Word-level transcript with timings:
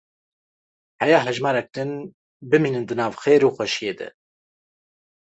Heya 1.01 1.19
hejmarek 1.25 1.67
din 1.75 1.91
bimînin 2.49 2.85
di 2.89 2.95
nav 2.99 3.13
xêr 3.23 3.41
û 3.47 3.49
xweşîyê 3.55 3.93
de. 3.99 4.07